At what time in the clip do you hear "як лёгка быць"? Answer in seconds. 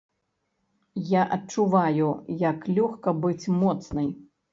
2.45-3.51